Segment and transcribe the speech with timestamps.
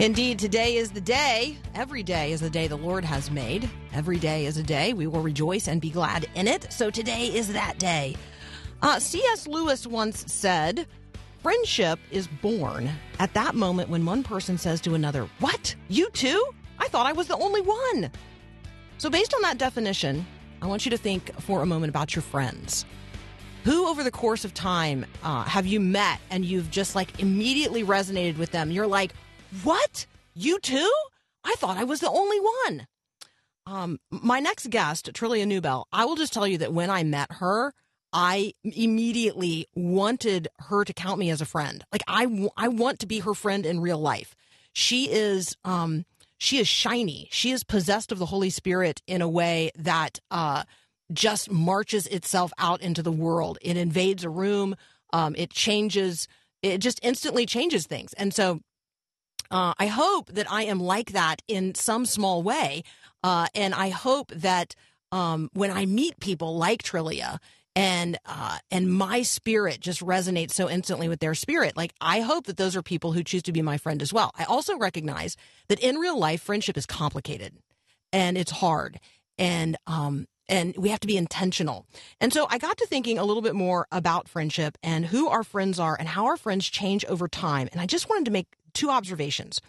[0.00, 1.58] Indeed, today is the day.
[1.74, 3.68] Every day is the day the Lord has made.
[3.92, 6.72] Every day is a day we will rejoice and be glad in it.
[6.72, 8.14] So today is that day.
[8.80, 9.48] Uh, C.S.
[9.48, 10.86] Lewis once said,
[11.42, 12.88] Friendship is born
[13.18, 15.74] at that moment when one person says to another, What?
[15.88, 16.48] You too?
[16.78, 18.08] I thought I was the only one.
[18.98, 20.24] So, based on that definition,
[20.62, 22.84] I want you to think for a moment about your friends.
[23.64, 27.82] Who over the course of time uh, have you met and you've just like immediately
[27.82, 28.70] resonated with them?
[28.70, 29.12] You're like,
[29.62, 30.06] what?
[30.34, 30.92] You too?
[31.44, 32.86] I thought I was the only one.
[33.66, 37.32] Um, my next guest, Trillia Newbell, I will just tell you that when I met
[37.32, 37.72] her,
[38.12, 41.84] I immediately wanted her to count me as a friend.
[41.92, 44.34] Like I, I want to be her friend in real life.
[44.72, 46.06] She is, um,
[46.38, 47.28] she is shiny.
[47.30, 50.62] She is possessed of the Holy Spirit in a way that, uh,
[51.12, 53.58] just marches itself out into the world.
[53.62, 54.76] It invades a room.
[55.12, 56.28] Um, it changes.
[56.62, 58.12] It just instantly changes things.
[58.14, 58.60] And so,
[59.50, 62.82] uh, I hope that I am like that in some small way.
[63.22, 64.74] Uh, and I hope that
[65.10, 67.38] um, when I meet people like Trillia
[67.74, 72.46] and uh, and my spirit just resonates so instantly with their spirit, like I hope
[72.46, 74.32] that those are people who choose to be my friend as well.
[74.36, 75.36] I also recognize
[75.68, 77.54] that in real life, friendship is complicated
[78.12, 79.00] and it's hard.
[79.38, 81.86] And um, and we have to be intentional.
[82.20, 85.44] And so I got to thinking a little bit more about friendship and who our
[85.44, 87.68] friends are and how our friends change over time.
[87.72, 89.60] And I just wanted to make two observations.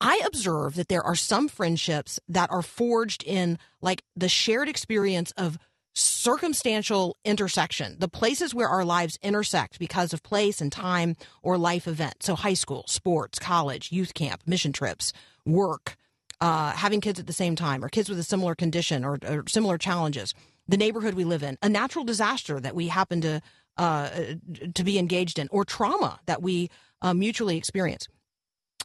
[0.00, 5.32] I observe that there are some friendships that are forged in like the shared experience
[5.32, 5.58] of
[5.94, 11.88] circumstantial intersection, the places where our lives intersect because of place and time or life
[11.88, 12.22] event.
[12.22, 15.12] So high school, sports, college, youth camp, mission trips,
[15.44, 15.96] work,
[16.40, 19.42] uh, having kids at the same time, or kids with a similar condition or, or
[19.48, 20.34] similar challenges,
[20.68, 23.40] the neighborhood we live in, a natural disaster that we happen to
[23.76, 24.10] uh,
[24.74, 26.68] to be engaged in, or trauma that we
[27.02, 28.08] uh, mutually experience.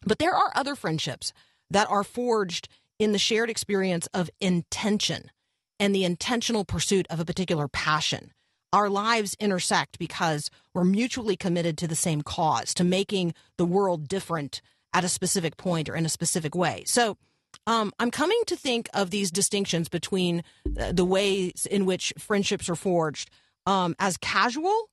[0.06, 1.34] But there are other friendships
[1.70, 2.68] that are forged
[3.00, 5.32] in the shared experience of intention
[5.80, 8.32] and the intentional pursuit of a particular passion.
[8.72, 14.08] Our lives intersect because we're mutually committed to the same cause, to making the world
[14.08, 14.62] different
[14.94, 16.84] at a specific point or in a specific way.
[16.86, 17.18] So,
[17.68, 20.44] um, I'm coming to think of these distinctions between
[20.80, 23.30] uh, the ways in which friendships are forged
[23.66, 24.90] um, as casual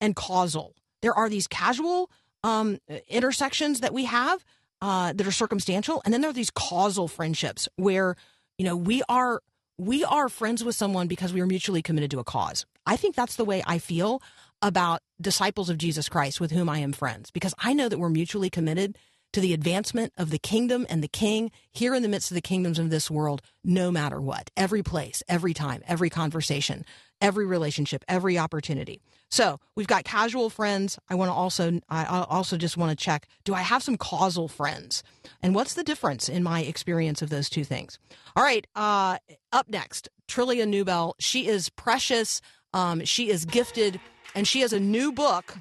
[0.00, 0.74] and causal.
[1.02, 2.10] There are these casual
[2.46, 4.44] um, intersections that we have
[4.80, 8.16] uh, that are circumstantial, and then there are these causal friendships where
[8.56, 9.42] you know we are
[9.78, 12.64] we are friends with someone because we are mutually committed to a cause.
[12.86, 14.22] I think that's the way I feel
[14.62, 18.08] about disciples of Jesus Christ with whom I am friends because I know that we're
[18.08, 18.96] mutually committed
[19.32, 22.40] to the advancement of the kingdom and the king here in the midst of the
[22.40, 26.84] kingdoms of this world, no matter what, every place, every time, every conversation,
[27.20, 29.02] every relationship, every opportunity.
[29.28, 30.98] So we've got casual friends.
[31.08, 34.48] I want to also, I also just want to check, do I have some causal
[34.48, 35.02] friends?
[35.42, 37.98] And what's the difference in my experience of those two things?
[38.34, 38.66] All right.
[38.74, 39.18] Uh,
[39.52, 41.14] up next, Trillia Newbell.
[41.18, 42.40] She is precious.
[42.72, 44.00] Um, she is gifted
[44.34, 45.56] and she has a new book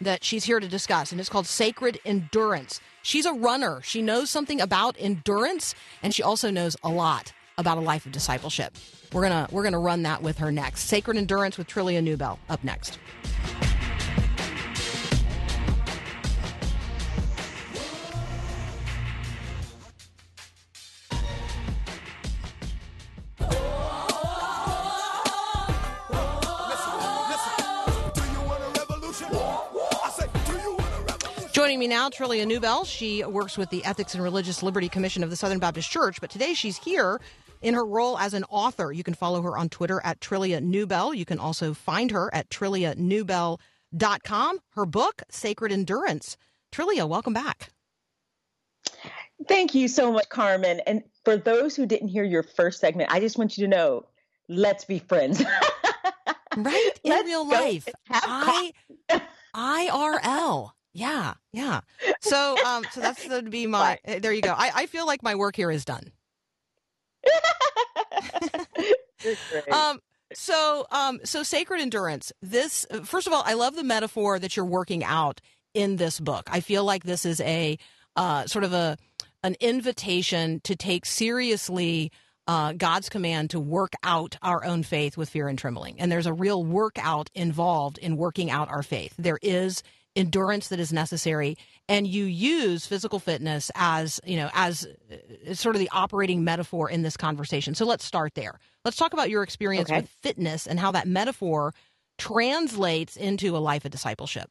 [0.00, 2.80] that she's here to discuss, and it's called Sacred Endurance.
[3.02, 3.80] She's a runner.
[3.82, 8.12] She knows something about endurance, and she also knows a lot about a life of
[8.12, 8.74] discipleship.
[9.12, 10.82] We're gonna we're gonna run that with her next.
[10.84, 12.98] Sacred Endurance with Trillia Newbell up next.
[31.68, 32.86] Joining me now, Trillia Newbell.
[32.86, 36.30] She works with the Ethics and Religious Liberty Commission of the Southern Baptist Church, but
[36.30, 37.20] today she's here
[37.60, 38.90] in her role as an author.
[38.90, 41.14] You can follow her on Twitter at Trillia Newbell.
[41.14, 44.58] You can also find her at trillianewbell.com.
[44.76, 46.38] Her book, Sacred Endurance.
[46.72, 47.70] Trillia, welcome back.
[49.46, 50.80] Thank you so much, Carmen.
[50.86, 54.06] And for those who didn't hear your first segment, I just want you to know
[54.48, 55.44] let's be friends.
[56.56, 56.92] right?
[57.04, 57.86] In Let's real life.
[58.10, 58.72] I
[59.54, 60.70] IRL.
[60.98, 61.80] Yeah, yeah.
[62.20, 64.22] So um so that's going to be my Right.
[64.22, 64.52] there you go.
[64.56, 66.12] I, I feel like my work here is done.
[69.72, 69.98] Um,
[70.32, 72.32] so, um, so sacred endurance.
[72.40, 75.40] This, first of all, I love the metaphor that you're working out
[75.74, 76.48] in this book.
[76.52, 77.78] I feel like this is a
[78.14, 78.96] uh, sort of a
[79.42, 82.12] an invitation to take seriously
[82.46, 85.98] uh, God's command to work out our own faith with fear and trembling.
[86.00, 89.14] And there's a real workout involved in working out our faith.
[89.18, 89.82] There is
[90.18, 91.56] endurance that is necessary
[91.88, 94.86] and you use physical fitness as you know as
[95.48, 99.12] uh, sort of the operating metaphor in this conversation so let's start there let's talk
[99.12, 100.00] about your experience Okay.
[100.00, 101.72] with fitness and how that metaphor
[102.18, 104.50] translates into a life of discipleship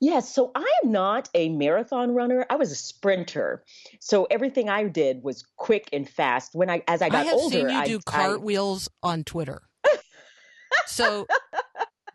[0.00, 2.44] Yes, so I am not a marathon runner.
[2.50, 3.64] I was a sprinter.
[4.00, 6.54] So everything I did was quick and fast.
[6.54, 9.24] When I as I got i have older, seen you I, do I- cartwheels on
[9.24, 9.62] twitter
[10.86, 11.26] so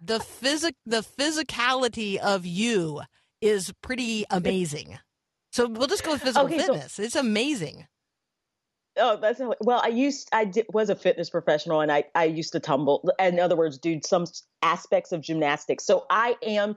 [0.02, 3.02] the physic the physicality of you
[3.42, 4.98] is pretty amazing
[5.52, 7.88] so we'll just go with physical Okay, so- fitness it's amazing
[9.02, 9.80] Oh, that's well.
[9.82, 13.10] I used I did, was a fitness professional, and I I used to tumble.
[13.18, 14.26] In other words, do some
[14.62, 15.86] aspects of gymnastics.
[15.86, 16.76] So I am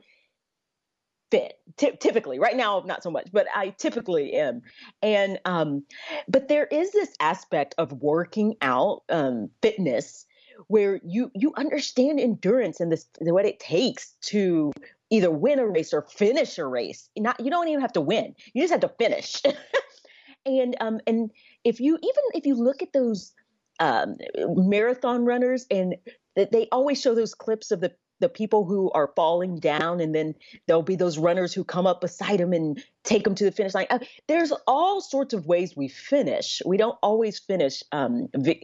[1.32, 2.38] fit ty- typically.
[2.38, 4.62] Right now, not so much, but I typically am.
[5.00, 5.84] And um,
[6.28, 10.24] but there is this aspect of working out um, fitness
[10.68, 14.72] where you you understand endurance and this what it takes to
[15.10, 17.08] either win a race or finish a race.
[17.16, 19.42] Not you don't even have to win; you just have to finish.
[20.46, 21.30] and um and
[21.64, 23.32] if you even if you look at those
[23.80, 24.16] um,
[24.48, 25.96] marathon runners and
[26.36, 30.32] they always show those clips of the the people who are falling down and then
[30.66, 33.74] there'll be those runners who come up beside them and take them to the finish
[33.74, 38.62] line Uh, there's all sorts of ways we finish we don't always finish um, vi-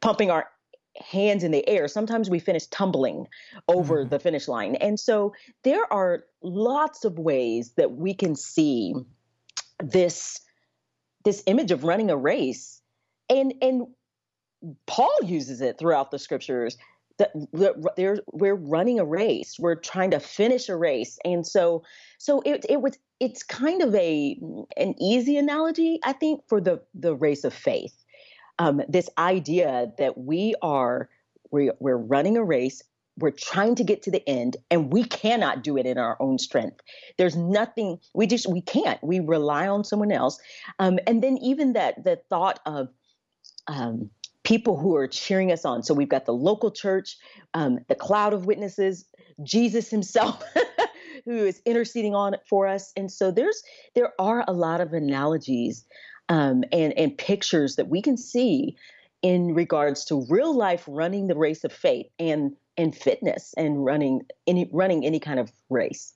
[0.00, 0.48] pumping our
[0.96, 1.88] hands in the air.
[1.88, 3.26] Sometimes we finish tumbling
[3.68, 4.10] over Mhm.
[4.10, 4.74] the finish line.
[4.76, 8.94] And so there are lots of ways that we can see
[9.78, 10.40] this
[11.24, 12.82] this image of running a race.
[13.28, 13.86] And and
[14.86, 16.76] paul uses it throughout the scriptures
[17.18, 19.58] that that we're running a race.
[19.58, 21.18] We're trying to finish a race.
[21.24, 21.82] And so
[22.18, 24.38] so it it was it's kind of a
[24.76, 28.01] an easy analogy i think for the the race of faith
[28.58, 31.08] um, this idea that we are
[31.50, 32.82] we, we're running a race
[33.18, 36.38] we're trying to get to the end and we cannot do it in our own
[36.38, 36.80] strength.
[37.18, 39.02] There's nothing we just we can't.
[39.02, 40.38] We rely on someone else.
[40.78, 42.88] Um, and then even that the thought of
[43.66, 44.10] um,
[44.44, 45.82] people who are cheering us on.
[45.82, 47.16] So we've got the local church
[47.54, 49.04] um, the cloud of witnesses
[49.44, 50.42] jesus himself
[51.24, 52.92] who is interceding on for us.
[52.96, 53.62] And so there's
[53.94, 55.84] there are a lot of analogies
[56.28, 58.76] um, and and pictures that we can see
[59.22, 64.22] in regards to real life running the race of faith and and fitness and running
[64.46, 66.14] any running any kind of race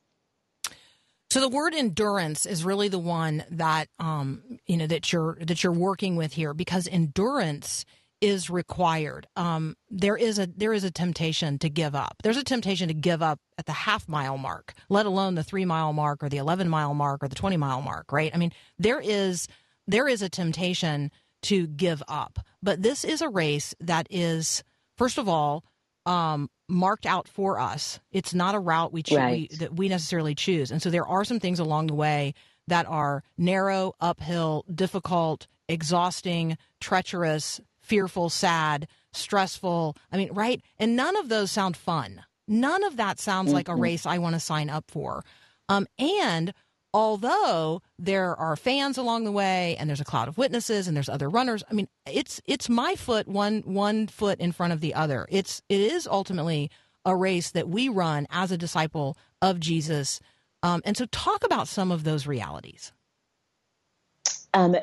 [1.31, 5.63] So the word endurance is really the one that um, you know that you're that
[5.65, 7.85] you're working with here because endurance
[8.23, 9.27] is required.
[9.37, 12.17] Um, there is a there is a temptation to give up.
[12.23, 15.67] There's a temptation to give up at the half mile mark, let alone the three
[15.67, 18.13] mile mark or the eleven mile mark or the twenty mile mark.
[18.13, 18.33] Right?
[18.35, 19.49] I mean, there is
[19.87, 21.11] there is a temptation
[21.43, 22.39] to give up.
[22.63, 24.65] But this is a race that is
[24.97, 25.65] first of all
[26.07, 28.01] um, marked out for us.
[28.13, 29.49] It's not a route we, choo- Right.
[29.51, 32.35] we that we necessarily choose, and so there are some things along the way
[32.69, 39.97] that are narrow, uphill, difficult, exhausting, treacherous, fearful, sad, stressful.
[40.11, 40.61] I mean, right?
[40.79, 42.23] And none of those sound fun.
[42.49, 43.81] None of that sounds like a Mhm.
[43.81, 45.25] race I want to sign up for.
[45.69, 46.53] Um, and
[46.97, 51.11] although there are fans along the way and there's a cloud of witnesses and there's
[51.11, 54.95] other runners i mean it's it's my foot one one foot in front of the
[54.95, 56.71] other it's it is ultimately
[57.05, 60.21] a race that we run as a disciple of jesus
[60.65, 62.95] um, and so talk about some of those realities
[64.55, 64.77] Um,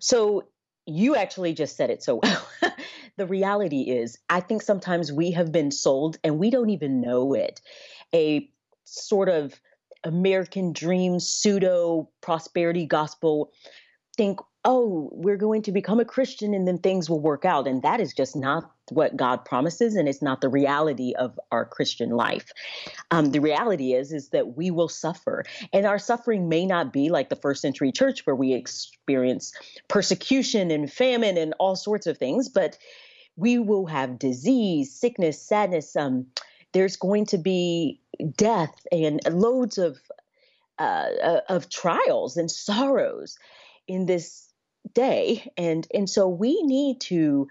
[0.00, 0.44] so
[0.86, 2.46] you actually just said it so well.
[3.16, 7.34] the reality is, I think sometimes we have been sold and we don't even know
[7.34, 7.60] it.
[8.14, 8.50] A
[8.84, 9.54] sort of
[10.08, 13.52] American dream, pseudo prosperity gospel
[14.16, 17.68] think, oh, we're going to become a Christian and then things will work out.
[17.68, 21.64] And that is just not what God promises, and it's not the reality of our
[21.64, 22.50] Christian life.
[23.10, 27.10] Um, the reality is, is that we will suffer, and our suffering may not be
[27.10, 29.52] like the first century church where we experience
[29.88, 32.78] persecution and famine and all sorts of things, but
[33.36, 35.94] we will have disease, sickness, sadness.
[35.94, 36.26] Um,
[36.72, 38.00] there's going to be
[38.36, 39.98] death and loads of
[40.78, 43.36] uh, of trials and sorrows
[43.86, 44.52] in this
[44.94, 47.48] day, and and so we need to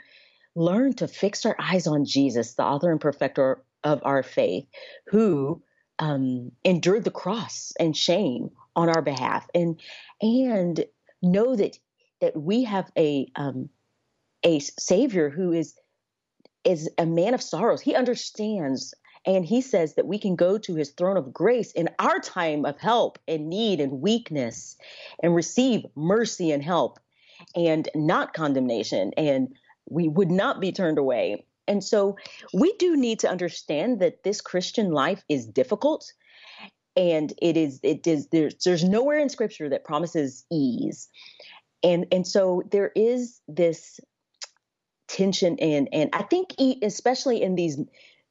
[0.55, 4.65] learn to fix our eyes on Jesus, the author and perfecter of our faith,
[5.07, 5.61] who
[5.99, 9.79] um, endured the cross and shame on our behalf, and
[10.21, 10.85] and
[11.21, 11.77] know that
[12.21, 13.69] that we have a um,
[14.43, 15.75] a Savior who is
[16.63, 17.81] is a man of sorrows.
[17.81, 18.93] He understands
[19.27, 22.65] and he says that we can go to his throne of grace in our time
[22.65, 24.77] of help and need and weakness
[25.21, 26.97] and receive mercy and help
[27.53, 29.11] and not condemnation.
[29.17, 29.49] And
[29.89, 31.45] we would not be turned away.
[31.67, 32.15] And so
[32.53, 36.13] we do need to understand that this Christian life is difficult.
[36.95, 41.09] And it is, it is, there's, there's nowhere in scripture that promises ease.
[41.83, 43.99] And, and so there is this
[45.09, 46.49] tension and, and I think
[46.81, 47.77] especially in these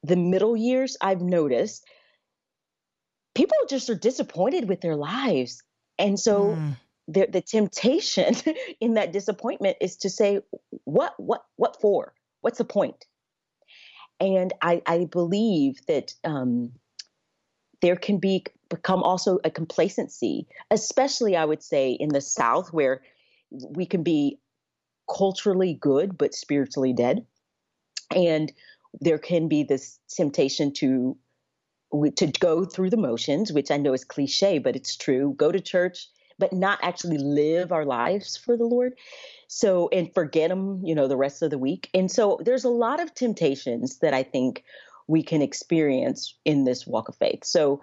[0.02, 1.84] the middle years, I've noticed
[3.34, 5.62] people just are disappointed with their lives.
[5.98, 6.76] And so mm.
[7.08, 8.34] the, the temptation
[8.80, 10.40] in that disappointment is to say,
[10.84, 12.14] what, what, what for?
[12.40, 13.04] What's the point?
[14.20, 16.72] And I, I believe that um,
[17.82, 23.02] there can be become also a complacency, especially I would say in the South, where
[23.50, 24.38] we can be
[25.08, 27.24] culturally good but spiritually dead.
[28.14, 28.52] And
[29.00, 31.16] there can be this temptation to
[32.16, 35.34] to go through the motions, which I know is cliche, but it's true.
[35.36, 38.94] Go to church, but not actually live our lives for the Lord.
[39.48, 41.88] So, and forget them, you know, the rest of the week.
[41.94, 44.64] And so there's a lot of temptations that I think
[45.06, 47.44] we can experience in this walk of faith.
[47.44, 47.80] So,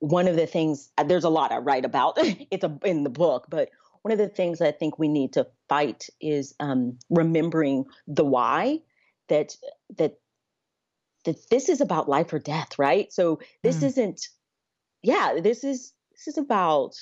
[0.00, 2.14] one of the things, there's a lot I write about
[2.50, 3.70] it's a, in the book, but
[4.02, 8.80] one of the things I think we need to fight is um, remembering the why
[9.28, 9.56] that
[9.96, 10.18] that
[11.24, 13.12] that this is about life or death, right?
[13.12, 13.84] So this mm.
[13.84, 14.28] isn't
[15.02, 16.94] yeah, this is this is about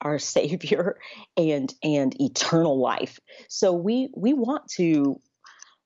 [0.00, 0.98] our savior
[1.36, 3.18] and and eternal life.
[3.48, 5.20] So we we want to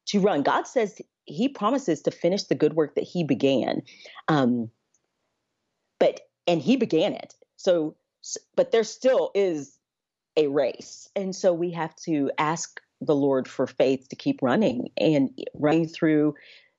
[0.09, 0.43] to run.
[0.43, 3.83] God says he promises to finish the good work that he began.
[4.29, 4.71] Um
[5.99, 7.35] but and he began it.
[7.57, 7.97] So
[8.57, 9.79] but there still is
[10.37, 11.09] a race.
[11.17, 15.89] And so we have to ask the Lord for faith to keep running and running
[15.89, 16.35] through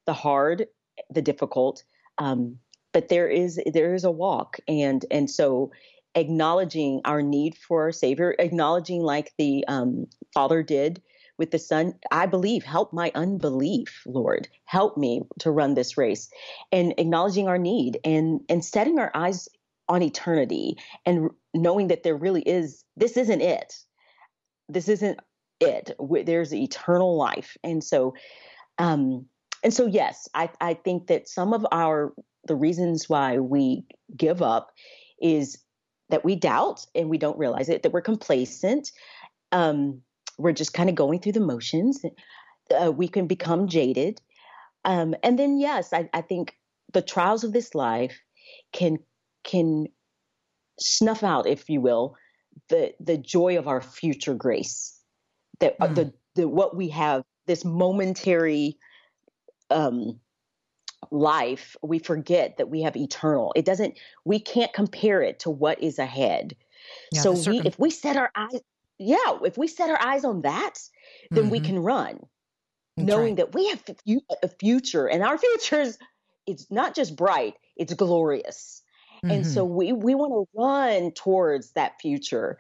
[0.06, 0.68] the hard,
[1.10, 1.84] the difficult.
[2.18, 2.58] Um,
[2.92, 5.72] but there is there is a walk, and and so
[6.16, 11.02] acknowledging our need for our Savior, acknowledging like the um, Father did
[11.38, 11.94] with the Son.
[12.12, 16.30] I believe, help my unbelief, Lord, help me to run this race,
[16.72, 19.48] and acknowledging our need and and setting our eyes
[19.88, 23.74] on eternity and knowing that there really is this isn't it
[24.70, 25.20] this isn't
[25.60, 25.96] it.
[26.26, 28.14] There's eternal life, and so,
[28.78, 29.26] um,
[29.64, 32.14] and so, yes, I, I think that some of our
[32.46, 33.86] the reasons why we
[34.16, 34.72] give up
[35.22, 35.58] is
[36.10, 37.84] that we doubt and we don't realize it.
[37.84, 38.92] That we're complacent.
[39.52, 40.02] Um,
[40.38, 42.04] we're just kind of going through the motions.
[42.80, 44.22] Uh, we can become jaded,
[44.86, 46.56] um, and then yes, I, I think
[46.94, 48.20] the trials of this life
[48.72, 49.00] can
[49.44, 49.88] can
[50.80, 52.16] snuff out, if you will,
[52.70, 54.99] the the joy of our future grace
[55.60, 55.96] that mm.
[55.96, 58.78] the the what we have this momentary
[59.70, 60.20] um
[61.12, 65.82] life we forget that we have eternal it doesn't we can't compare it to what
[65.82, 66.56] is ahead
[67.12, 68.60] yeah, so we if we set our eyes
[68.98, 70.76] yeah if we set our eyes on that
[71.32, 71.52] then mm-hmm.
[71.52, 72.20] we can run
[72.98, 73.38] That's knowing right.
[73.38, 73.84] that we have
[74.44, 75.98] a future and our future is
[76.46, 78.84] it's not just bright it's glorious
[79.24, 79.32] mm-hmm.
[79.32, 82.58] and so we we want to run towards that future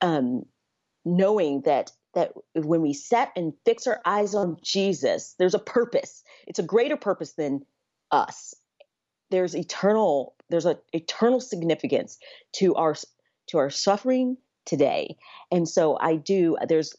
[0.00, 0.44] um
[1.04, 6.22] knowing that that when we set and fix our eyes on Jesus, there's a purpose.
[6.46, 7.64] It's a greater purpose than
[8.10, 8.54] us.
[9.30, 12.18] There's eternal there's an eternal significance
[12.56, 12.94] to our
[13.48, 15.16] to our suffering today.
[15.50, 16.94] And so I do there's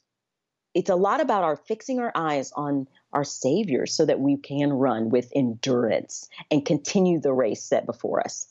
[0.73, 4.73] it's a lot about our fixing our eyes on our savior so that we can
[4.73, 8.47] run with endurance and continue the race set before us.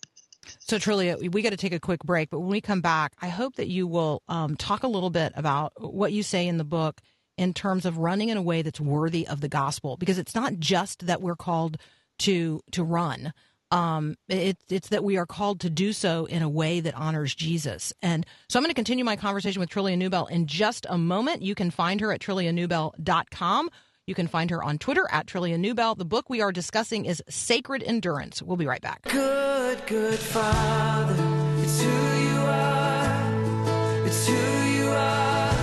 [0.58, 3.28] So, Trillia, we got to take a quick break, but when we come back, I
[3.28, 6.64] hope that you will um, talk a little bit about what you say in the
[6.64, 7.00] book
[7.38, 10.58] in terms of running in a way that's worthy of the gospel, because it's not
[10.58, 11.78] just that we're called
[12.18, 13.32] to to run.
[13.70, 17.34] Um, it, it's that we are called to do so in a way that honors
[17.34, 17.92] Jesus.
[18.02, 21.40] And so I'm going to continue my conversation with Trillia Newbell in just a moment.
[21.40, 23.70] You can find her at trillianewbell.com.
[24.04, 25.96] You can find her on Twitter at Trillia Newbell.
[25.96, 28.42] The book we are discussing is Sacred Endurance.
[28.42, 29.02] We'll be right back.
[29.02, 31.14] Good, good Father,
[31.62, 34.04] it's who you are.
[34.04, 35.54] It's who you are.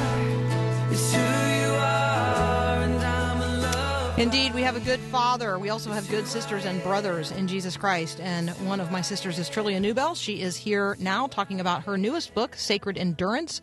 [0.90, 4.18] It's who you are, and I'm in love.
[4.18, 5.60] Indeed, we have a good father.
[5.60, 8.22] We also have good sisters and brothers in Jesus Christ.
[8.22, 10.16] And one of my sisters is Trillia Newbell.
[10.16, 13.60] She is here now talking about her newest book, Sacred Endurance.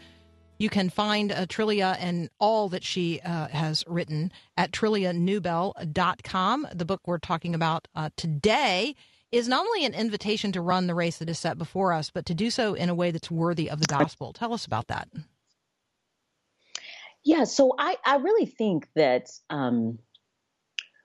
[0.59, 6.69] You can find uh, Trillia and all that she uh, has written at trillianewbell.com.
[6.73, 8.95] The book we're talking about uh, today
[9.33, 12.25] is not only an invitation to run the race that is set before us, but
[12.27, 14.33] to do so in a way that's worthy of the gospel.
[14.33, 15.09] Tell us about that.
[17.25, 19.99] Yeah, so I, I really think that um,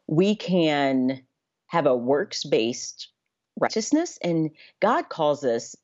[0.07, 1.23] we can
[1.65, 3.09] have a works based
[3.59, 5.75] righteousness, and God calls us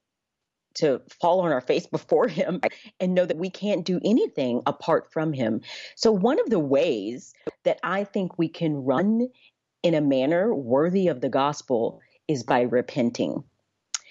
[0.78, 2.62] to fall on our face before Him
[3.00, 5.62] and know that we can't do anything apart from Him.
[5.96, 9.28] So, one of the ways that I think we can run
[9.84, 13.44] in a manner worthy of the gospel is by repenting.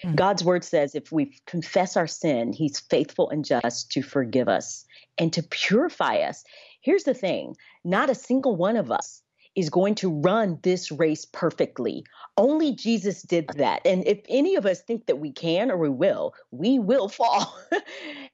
[0.03, 0.15] Mm.
[0.15, 4.85] God's word says if we confess our sin, He's faithful and just to forgive us
[5.17, 6.43] and to purify us.
[6.81, 9.21] Here's the thing not a single one of us
[9.57, 12.05] is going to run this race perfectly.
[12.37, 13.81] Only Jesus did that.
[13.85, 17.57] And if any of us think that we can or we will, we will fall.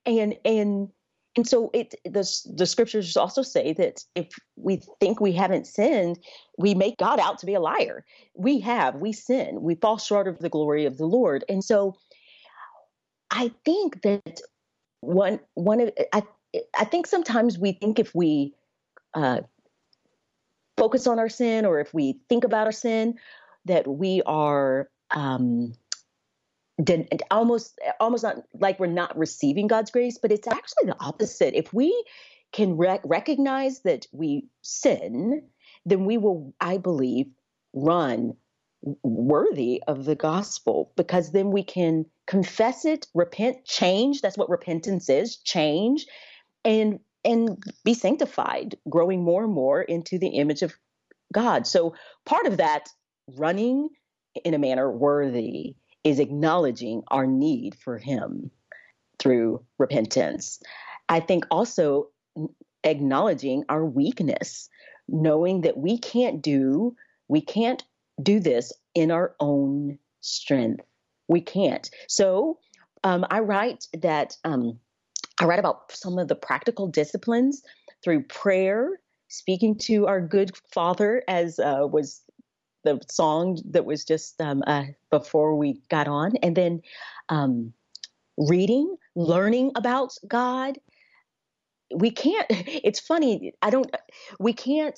[0.05, 0.89] and and
[1.35, 6.19] and so it the the scriptures also say that if we think we haven't sinned,
[6.57, 8.03] we make God out to be a liar.
[8.35, 11.45] We have, we sin, we fall short of the glory of the Lord.
[11.47, 11.95] And so
[13.31, 14.41] I think that
[14.99, 16.23] one one of I
[16.77, 18.53] I think sometimes we think if we
[19.13, 19.41] uh,
[20.77, 23.15] focus on our sin or if we think about our sin,
[23.65, 25.73] that we are um,
[26.81, 31.53] den- almost almost not like we're not receiving God's grace, but it's actually the opposite.
[31.53, 32.03] If we
[32.51, 35.43] can rec- recognize that we sin,
[35.85, 37.27] then we will, I believe,
[37.73, 38.35] run
[39.01, 44.21] worthy of the gospel because then we can confess it, repent, change.
[44.21, 46.05] That's what repentance is, change,
[46.65, 50.73] and and be sanctified, growing more and more into the image of
[51.31, 51.65] God.
[51.65, 52.89] So part of that
[53.27, 53.89] running
[54.43, 58.51] in a manner worthy is acknowledging our need for him
[59.19, 60.59] through repentance.
[61.07, 62.09] I think also
[62.83, 64.69] acknowledging our weakness,
[65.07, 66.95] knowing that we can't do
[67.29, 67.83] we can't
[68.21, 70.85] do this in our own strength.
[71.27, 71.89] We can't.
[72.07, 72.59] So
[73.03, 74.79] um, I write that um,
[75.43, 77.63] I write about some of the practical disciplines
[78.01, 82.21] through prayer, speaking to our good Father, as uh, was
[82.85, 86.81] the song that was just um, uh, before we got on, and then
[87.27, 87.73] um,
[88.37, 90.79] reading, learning about God.
[91.93, 92.47] We can't.
[92.49, 93.53] It's funny.
[93.61, 93.93] I don't.
[94.39, 94.97] We can't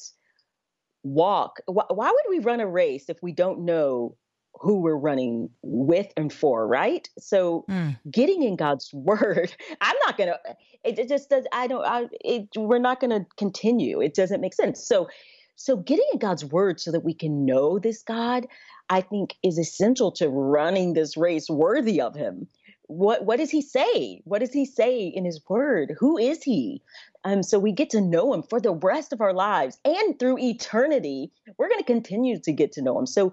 [1.02, 1.58] walk.
[1.66, 4.16] Why, why would we run a race if we don't know
[4.62, 7.08] who we're running with and for, right?
[7.20, 7.98] So Mm.
[8.12, 10.40] getting in God's word, I'm not going to,
[10.84, 14.02] it, it just does, I don't, I, it, we're not going to continue.
[14.02, 14.86] It doesn't make sense.
[14.86, 15.08] So,
[15.56, 18.48] so getting in God's word so that we can know this God,
[18.90, 22.48] I think is essential to running this race worthy of him.
[22.88, 24.22] What, what does he say?
[24.26, 25.96] What does he say in his word?
[26.00, 26.84] Who is he?
[27.24, 30.38] Um, so we get to know him for the rest of our lives and through
[30.38, 33.08] eternity, we're going to continue to get to know him.
[33.08, 33.32] So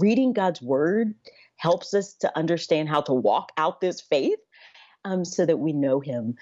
[0.00, 1.14] reading God's word
[1.56, 4.38] helps us to understand how to walk out this faith
[5.04, 6.34] um, so that we know Him.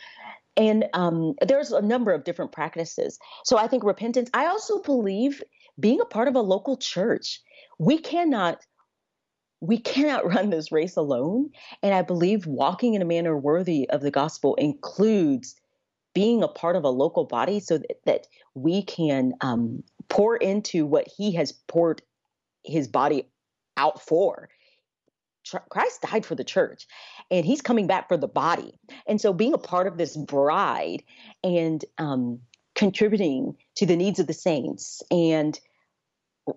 [0.57, 3.19] And um, there's a number of different practices.
[3.45, 5.43] So I think repentance, I also believe
[5.81, 7.41] being a part of a local church,
[7.79, 8.61] we cannot.
[9.61, 11.51] We cannot run this race alone.
[11.83, 15.55] And I believe walking in a manner worthy of the gospel includes
[16.15, 20.85] being a part of a local body so that, that we can um, pour into
[20.85, 22.03] what he has poured
[22.65, 23.29] his body
[23.83, 24.49] out for.
[25.69, 26.87] Christ died for the church
[27.31, 28.75] and he's coming back for the body.
[29.07, 31.03] And so being a part of this bride
[31.43, 32.41] and um,
[32.77, 35.59] contributing to the needs of the saints and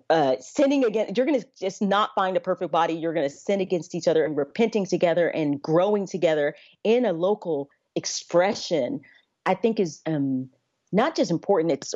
[0.08, 2.94] uh, sinning against, you're going to just not find a perfect body.
[2.94, 7.12] You're going to sin against each other and repenting together and growing together in a
[7.12, 9.00] local expression,
[9.46, 10.48] I think is um,
[10.92, 11.72] not just important.
[11.72, 11.94] It's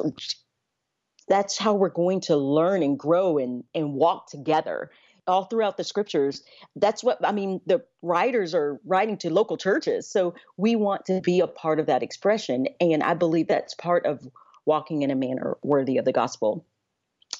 [1.29, 4.91] that's how we're going to learn and grow and, and walk together
[5.31, 6.43] all throughout the scriptures.
[6.77, 7.61] That's what I mean.
[7.67, 10.11] The writers are writing to local churches.
[10.11, 12.67] So we want to be a part of that expression.
[12.81, 14.27] And I believe that's part of
[14.67, 16.67] walking in a manner worthy of the gospel.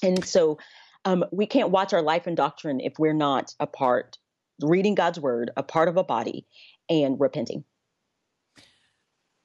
[0.01, 0.57] And so
[1.05, 4.17] um, we can't watch our life and doctrine if we're not a part,
[4.61, 6.45] reading God's word, a part of a body,
[6.89, 7.63] and repenting.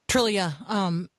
[0.07, 1.09] Trillia, um,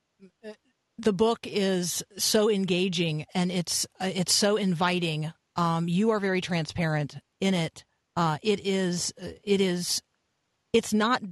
[0.99, 5.33] the book is so engaging and it's uh, it's so inviting.
[5.59, 7.85] Um, you are very transparent in it.
[8.16, 10.03] Uh, it is it is
[10.73, 11.23] it's not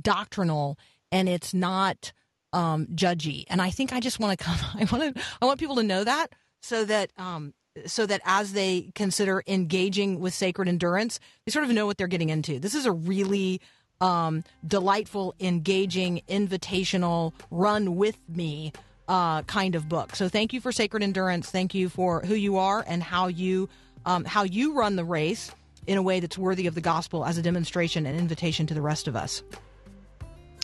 [0.00, 0.78] doctrinal
[1.12, 2.12] and it's not
[2.52, 3.44] um, judgy.
[3.48, 4.56] And I think I just want to come.
[4.74, 5.22] I want to.
[5.40, 6.28] I want people to know that
[6.62, 7.54] so that um,
[7.86, 12.06] so that as they consider engaging with sacred endurance, they sort of know what they're
[12.06, 12.58] getting into.
[12.58, 13.60] This is a really
[14.00, 18.72] um, delightful, engaging, invitational, run with me
[19.10, 20.14] uh, kind of book.
[20.14, 21.50] So thank you for Sacred Endurance.
[21.50, 23.68] Thank you for who you are and how you
[24.06, 25.50] um, how you run the race
[25.86, 28.80] in a way that's worthy of the gospel as a demonstration and invitation to the
[28.80, 29.42] rest of us.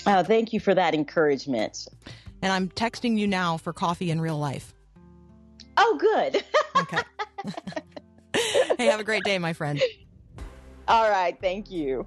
[0.07, 1.89] Oh, thank you for that encouragement.
[2.41, 4.73] and I'm texting you now for coffee in real life.
[5.77, 6.43] Oh, good.
[6.77, 6.99] Okay.
[8.77, 9.81] hey, have a great day, my friend.
[10.87, 11.35] All right.
[11.41, 12.07] Thank you.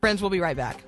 [0.00, 0.82] Friends, we'll be right back.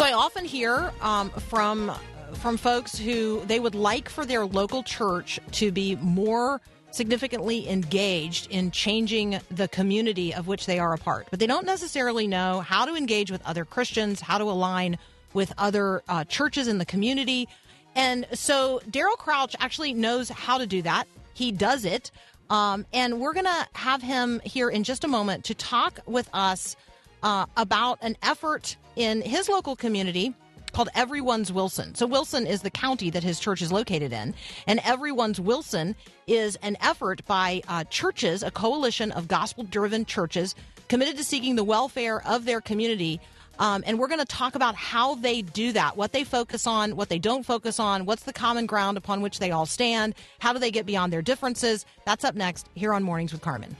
[0.00, 1.92] So I often hear um, from
[2.32, 8.50] from folks who they would like for their local church to be more significantly engaged
[8.50, 12.62] in changing the community of which they are a part, but they don't necessarily know
[12.62, 14.96] how to engage with other Christians, how to align
[15.34, 17.46] with other uh, churches in the community.
[17.94, 21.08] And so Daryl Crouch actually knows how to do that.
[21.34, 22.10] He does it.
[22.48, 26.30] Um, and we're going to have him here in just a moment to talk with
[26.32, 26.74] us
[27.22, 30.34] uh, about an effort in his local community
[30.72, 31.94] called Everyone's Wilson.
[31.94, 34.34] So, Wilson is the county that his church is located in.
[34.66, 40.54] And Everyone's Wilson is an effort by uh, churches, a coalition of gospel driven churches
[40.88, 43.20] committed to seeking the welfare of their community.
[43.58, 46.96] Um, and we're going to talk about how they do that, what they focus on,
[46.96, 50.54] what they don't focus on, what's the common ground upon which they all stand, how
[50.54, 51.84] do they get beyond their differences.
[52.06, 53.76] That's up next here on Mornings with Carmen.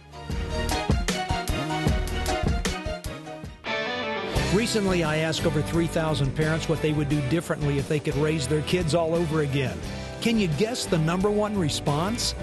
[4.55, 8.49] Recently, I asked over 3,000 parents what they would do differently if they could raise
[8.49, 9.79] their kids all over again.
[10.23, 12.35] Can you guess the number one response?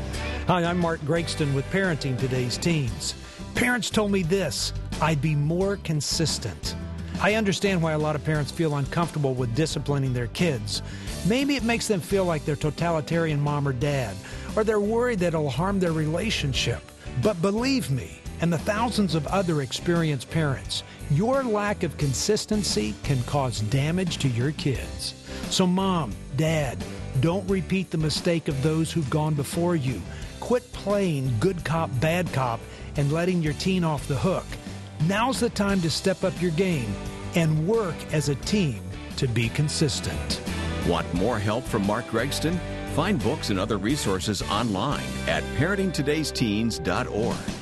[0.47, 3.13] Hi, I'm Mark Gregston with Parenting Today's Teens.
[3.55, 6.77] Parents told me this I'd be more consistent.
[7.19, 10.83] I understand why a lot of parents feel uncomfortable with disciplining their kids.
[11.27, 14.15] Maybe it makes them feel like they're totalitarian mom or dad,
[14.55, 16.81] or they're worried that it'll harm their relationship.
[17.21, 23.21] But believe me, and the thousands of other experienced parents, your lack of consistency can
[23.23, 25.13] cause damage to your kids.
[25.49, 26.83] So, mom, dad,
[27.19, 30.01] don't repeat the mistake of those who've gone before you.
[30.39, 32.59] Quit playing good cop, bad cop
[32.97, 34.45] and letting your teen off the hook.
[35.07, 36.93] Now's the time to step up your game
[37.35, 38.81] and work as a team
[39.17, 40.41] to be consistent.
[40.87, 42.57] Want more help from Mark Gregston?
[42.95, 47.56] Find books and other resources online at parentingtodaysteens.org.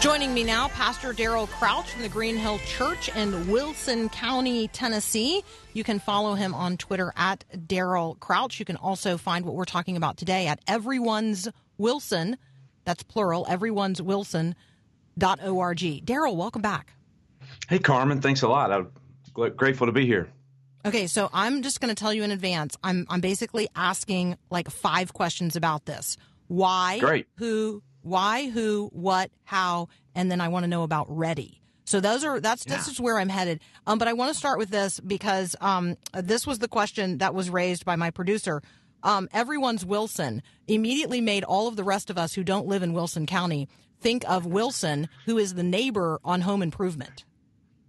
[0.00, 5.42] Joining me now, Pastor Daryl Crouch from the Green Hill Church in Wilson County, Tennessee.
[5.74, 8.58] You can follow him on Twitter at Daryl Crouch.
[8.58, 12.38] You can also find what we're talking about today at Everyone's Wilson.
[12.86, 14.54] That's plural, everyone's Wilson.
[15.18, 15.78] Dot org.
[15.78, 16.94] Daryl, welcome back.
[17.68, 18.72] Hey, Carmen, thanks a lot.
[18.72, 18.88] I'm
[19.34, 20.30] gl- grateful to be here.
[20.86, 22.74] Okay, so I'm just going to tell you in advance.
[22.82, 26.16] I'm I'm basically asking like five questions about this.
[26.48, 27.00] Why?
[27.00, 27.26] Great.
[27.36, 27.82] Who?
[28.02, 28.50] Why?
[28.50, 28.90] Who?
[28.92, 29.30] What?
[29.44, 29.88] How?
[30.14, 31.60] And then I want to know about ready.
[31.84, 33.60] So those are that's this is where I'm headed.
[33.86, 37.34] Um, but I want to start with this because um, this was the question that
[37.34, 38.62] was raised by my producer.
[39.02, 42.92] Um, everyone's Wilson immediately made all of the rest of us who don't live in
[42.92, 43.68] Wilson County
[44.00, 47.24] think of Wilson, who is the neighbor on Home Improvement.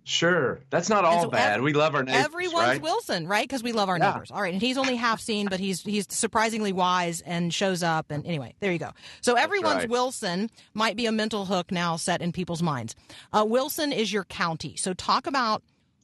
[0.04, 1.58] Sure, that's not all so bad.
[1.58, 2.82] ev- we love our neighbors, Everyone's right?
[2.82, 3.48] Wilson, right?
[3.48, 4.12] Because we love our Yeah.
[4.12, 4.32] neighbors.
[4.32, 8.10] All right, and he's only half seen, but he's he's surprisingly wise and shows up.
[8.10, 8.92] And anyway, there you go.
[9.22, 9.90] So everyone's right.
[9.90, 12.96] Wilson might be a mental hook now set in people's minds.
[13.32, 14.76] Uh, Wilson is your county.
[14.76, 15.62] So talk about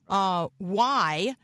[0.07, 1.35] uh, why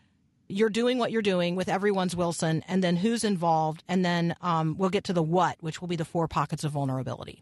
[0.48, 4.76] you're doing what you're doing with everyone's Wilson, and then who's involved, and then um,
[4.78, 7.42] we'll get to the what, which will be the four pockets of vulnerability.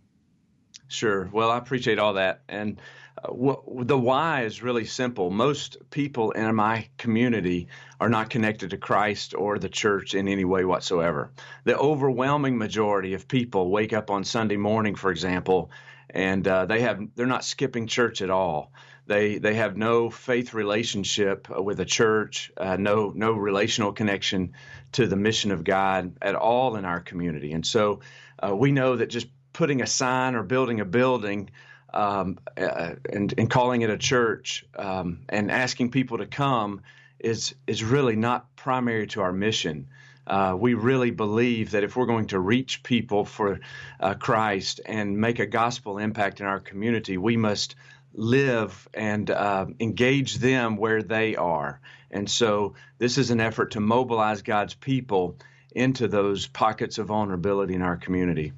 [0.91, 1.29] Sure.
[1.31, 2.41] Well, I appreciate all that.
[2.49, 2.81] And
[3.23, 5.29] uh, wh- the why is really simple.
[5.31, 7.69] Most people in my community
[8.01, 11.31] are not connected to Christ or the church in any way whatsoever.
[11.63, 15.71] The overwhelming majority of people wake up on Sunday morning, for example,
[16.09, 18.73] and uh, they have they're not skipping church at all.
[19.07, 24.55] They they have no faith relationship uh, with a church, uh, no no relational connection
[24.91, 27.53] to the mission of God at all in our community.
[27.53, 28.01] And so
[28.45, 31.49] uh, we know that just putting a sign or building a building
[31.93, 36.81] um, uh, and, and calling it a church um, and asking people to come
[37.19, 39.87] is is really not primary to our mission.
[40.25, 43.59] Uh, we really believe that if we're going to reach people for
[43.99, 47.75] uh, Christ and make a gospel impact in our community, we must
[48.13, 51.79] live and uh, engage them where they are.
[52.11, 55.37] And so, this is an effort to mobilize God's people
[55.73, 58.53] into those pockets of vulnerability in our community.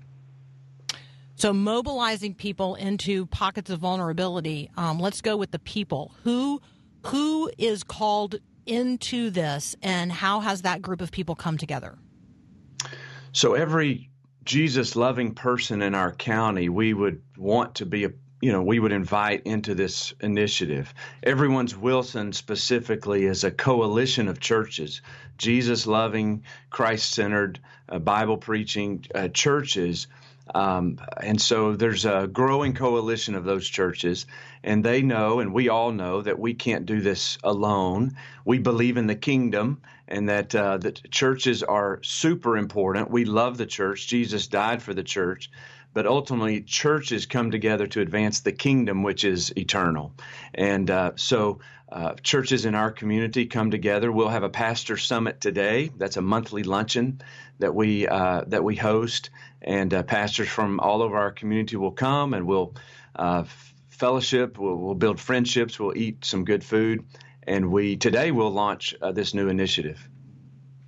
[1.36, 4.70] So mobilizing people into pockets of vulnerability.
[4.78, 6.14] Um, let's go with the people.
[6.24, 6.62] Who
[7.08, 11.98] who is called into this, and how has that group of people come together?
[13.34, 14.10] So every
[14.46, 18.12] Jesus loving person in our county, we would want to be a
[18.44, 20.94] you know, we would invite into this initiative.
[21.24, 25.02] Everyone's Wilson specifically is a coalition of churches,
[25.38, 30.08] Jesus loving, Christ centered, uh, Bible preaching uh, churches.
[30.54, 34.26] Um, and so there's a growing coalition of those churches,
[34.64, 38.18] and they know, and we all know, that we can't do this alone.
[38.46, 43.10] We believe in the kingdom and that uh, that churches are super important.
[43.10, 44.08] We love the church.
[44.08, 45.50] Jesus died for the church,
[45.94, 50.14] but ultimately churches come together to advance the kingdom, which is eternal.
[50.54, 51.60] And uh, so.
[51.94, 54.12] Uh, churches in our community come together.
[54.12, 55.92] We'll have a pastor summit today.
[55.96, 57.22] That's a monthly luncheon
[57.60, 59.30] that we uh, that we host,
[59.62, 62.74] and uh, pastors from all over our community will come, and we'll
[63.16, 63.44] uh,
[63.90, 64.58] fellowship.
[64.58, 65.80] We'll, we'll, build friendships.
[65.80, 67.06] We'll eat some good food,
[67.44, 70.10] and we today we'll launch uh, this new initiative.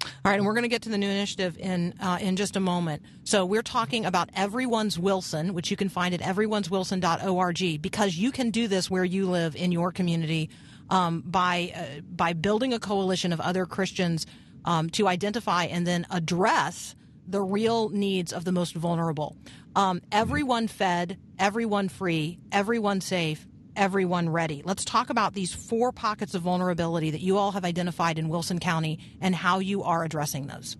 [0.03, 2.55] All right, and we're going to get to the new initiative in uh, in just
[2.55, 3.03] a moment.
[3.25, 8.49] So we're talking about Everyone's Wilson, which you can find at everyone'swilson.org, because you can
[8.49, 10.49] do this where you live in your community
[10.89, 14.25] um, by uh, by building a coalition of other Christians
[14.65, 16.95] um, to identify and then address
[17.27, 19.35] the real needs of the most vulnerable.
[19.75, 23.45] Um, everyone fed, everyone free, everyone safe,
[23.75, 24.61] everyone ready.
[24.63, 28.59] Let's talk about these four pockets of vulnerability that you all have identified in Wilson
[28.59, 30.77] County and how you are addressing those.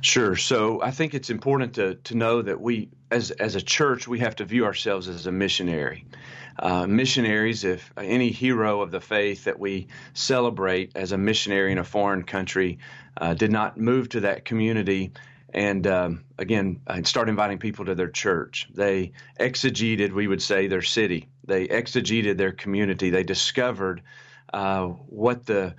[0.00, 0.34] Sure.
[0.34, 4.18] So I think it's important to, to know that we, as, as a church, we
[4.18, 6.04] have to view ourselves as a missionary.
[6.58, 11.78] Uh, missionaries, if any hero of the faith that we celebrate as a missionary in
[11.78, 12.78] a foreign country
[13.16, 15.12] uh, did not move to that community
[15.54, 18.68] and um, again, I'd start inviting people to their church.
[18.74, 21.28] They exegeted, we would say, their city.
[21.44, 23.10] They exegeted their community.
[23.10, 24.02] They discovered
[24.52, 25.74] uh, what the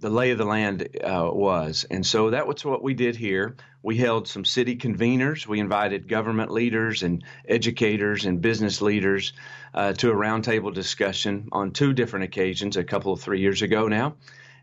[0.00, 3.56] the lay of the land uh, was, and so that was what we did here.
[3.82, 5.46] We held some city conveners.
[5.46, 9.32] We invited government leaders and educators and business leaders
[9.74, 13.88] uh, to a roundtable discussion on two different occasions, a couple of three years ago
[13.88, 14.16] now,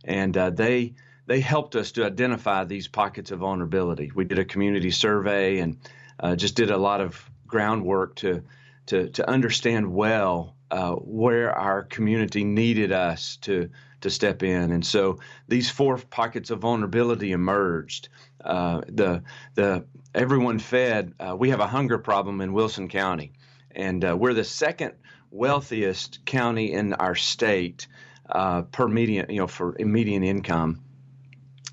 [0.03, 0.95] and uh, they
[1.27, 4.11] they helped us to identify these pockets of vulnerability.
[4.13, 5.77] We did a community survey and
[6.19, 8.43] uh, just did a lot of groundwork to
[8.87, 13.69] to, to understand well uh, where our community needed us to
[14.01, 14.71] to step in.
[14.71, 18.09] And so these four pockets of vulnerability emerged.
[18.43, 19.23] Uh, the
[19.55, 21.13] the everyone fed.
[21.19, 23.33] Uh, we have a hunger problem in Wilson County,
[23.71, 24.93] and uh, we're the second
[25.31, 27.87] wealthiest county in our state
[28.29, 30.81] uh, per median, you know, for median income.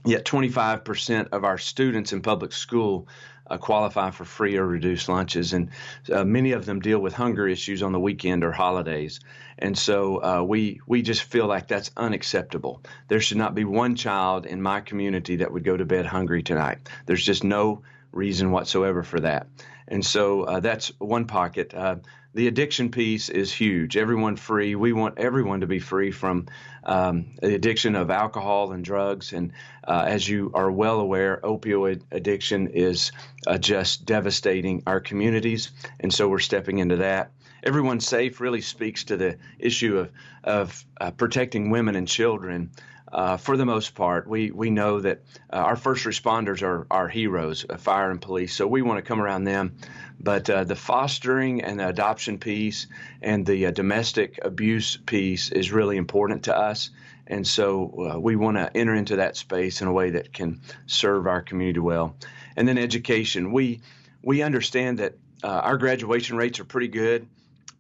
[0.07, 3.09] Yet 25% of our students in public school
[3.47, 5.71] uh, qualify for free or reduced lunches, and
[6.13, 9.21] uh, many of them deal with hunger issues on the weekend or holidays.
[9.59, 12.83] And so uh, we we just feel like that's unacceptable.
[13.09, 16.43] There should not be one child in my community that would go to bed hungry
[16.43, 16.79] tonight.
[17.07, 17.83] There's just no
[18.15, 19.49] reason whatsoever for that.
[19.89, 21.75] And so uh, that's one pocket.
[21.75, 21.97] Uh,
[22.35, 23.97] the addiction piece is huge.
[23.97, 24.75] Everyone free.
[24.75, 26.47] We want everyone to be free from
[26.83, 29.33] um, the addiction of alcohol and drugs.
[29.33, 29.53] And
[29.87, 33.13] uh, as you are well aware, opioid addiction is
[33.47, 35.71] uh, just devastating our communities.
[36.01, 37.31] And so we're stepping into that.
[37.63, 40.11] Everyone safe really speaks to the issue of,
[40.43, 42.71] of uh, protecting women and children.
[43.15, 45.23] Uh, for the most part, we, we know that
[45.53, 48.53] uh, our first responders are our heroes, uh, fire and police.
[48.53, 49.77] So we want to come around them.
[50.19, 52.89] But uh, the fostering and the adoption piece
[53.23, 56.91] and the uh, domestic abuse piece is really important to us.
[57.29, 60.61] And so uh, we want to enter into that space in a way that can
[60.87, 62.17] serve our community well.
[62.57, 63.53] And then education.
[63.53, 63.81] We,
[64.25, 67.29] we understand that our graduation rates are pretty good,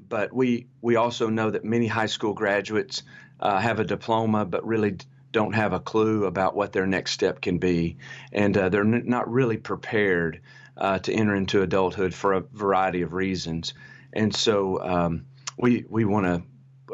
[0.08, 3.02] but we, we also know that many high school graduates
[3.40, 4.98] have a diploma but really
[5.34, 7.98] don't have a clue about what their next step can be,
[8.32, 10.40] and uh, they're n- not really prepared
[10.78, 13.74] uh, to enter into adulthood for a variety of reasons.
[14.12, 15.26] And so um,
[15.58, 16.42] we we want to.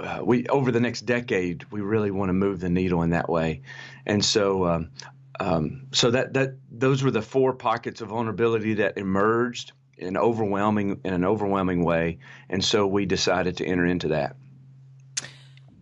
[0.00, 3.28] Uh, we over the next decade, we really want to move the needle in that
[3.28, 3.60] way,
[4.06, 4.90] and so um,
[5.38, 11.00] um, so that that those were the four pockets of vulnerability that emerged in overwhelming
[11.04, 14.36] in an overwhelming way, and so we decided to enter into that.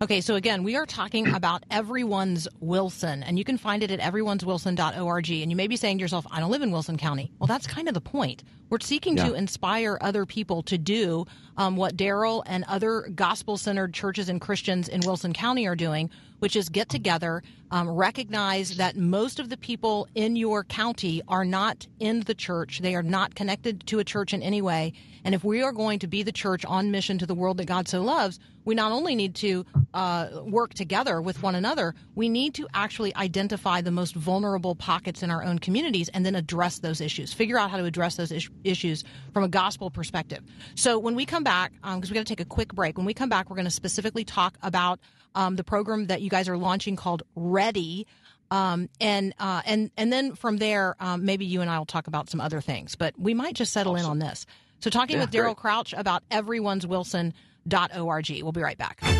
[0.01, 3.99] Okay, so again, we are talking about Everyone's Wilson, and you can find it at
[3.99, 5.29] everyone'swilson.org.
[5.29, 7.33] And you may be saying to yourself, I don't live in Wilson County.
[7.37, 8.45] Well, that's kind of the point.
[8.69, 9.27] We're seeking yeah.
[9.27, 11.25] to inspire other people to do
[11.57, 16.09] um, what Daryl and other gospel centered churches and Christians in Wilson County are doing,
[16.39, 21.43] which is get together, um, recognize that most of the people in your county are
[21.43, 25.35] not in the church, they are not connected to a church in any way And
[25.35, 27.87] if we are going to be the church on mission to the world that God
[27.87, 32.53] so loves, we not only need to uh, work together with one another, we need
[32.55, 37.01] to actually identify the most vulnerable pockets in our own communities and then address those
[37.01, 37.33] issues.
[37.33, 39.03] Figure out how to address those is- issues
[39.33, 40.43] from a gospel perspective.
[40.75, 43.13] So when we come back, because we got to take a quick break, when we
[43.13, 44.99] come back, we're going to specifically talk about
[45.35, 48.07] um, the program that you guys are launching called Ready.
[48.51, 52.07] Um, and uh, and and then from there, um, maybe you and I will talk
[52.07, 54.47] about some other things, but we might just settle in on this.
[54.81, 55.55] So, talking Yeah, with Daryl.
[55.55, 58.29] Crouch about everyone'swilson.org.
[58.43, 58.99] We'll be right back.
[59.01, 59.15] Well, I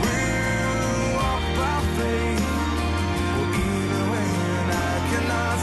[0.00, 2.40] will walk by faith,
[3.36, 4.74] for even when I
[5.10, 5.58] cannot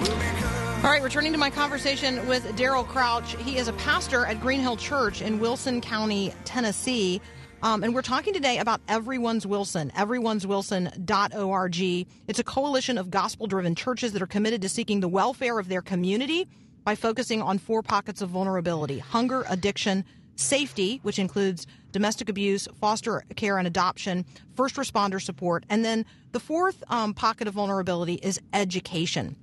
[0.00, 0.84] see, will become.
[0.84, 3.36] All right, returning to my conversation with Daryl Crouch.
[3.42, 7.20] He is a pastor at Green Hill Church in Wilson County, Tennessee.
[7.62, 12.06] Um, and we're talking today about Everyone's Wilson, everyone'swilson.org.
[12.28, 15.68] It's a coalition of gospel driven churches that are committed to seeking the welfare of
[15.68, 16.46] their community
[16.84, 20.04] by focusing on four pockets of vulnerability hunger, addiction,
[20.36, 25.64] safety, which includes domestic abuse, foster care and adoption, first responder support.
[25.70, 29.36] And then the fourth um, pocket of vulnerability is education.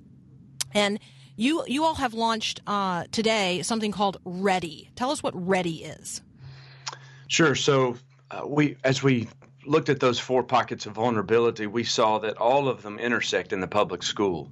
[0.72, 1.00] And
[1.36, 4.90] you you all have launched uh, today something called Ready.
[4.94, 6.22] Tell us what Ready is.
[7.28, 7.54] Sure.
[7.54, 7.96] So
[8.30, 9.28] uh, we, as we
[9.66, 13.60] looked at those four pockets of vulnerability, we saw that all of them intersect in
[13.60, 14.50] the public school.